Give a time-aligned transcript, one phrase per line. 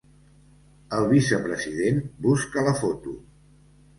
[0.99, 3.13] El vicepresident busca la foto!